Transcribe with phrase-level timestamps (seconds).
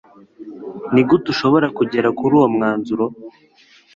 [0.93, 3.05] Nigute ushobora kugera kuri uwo mwanzuro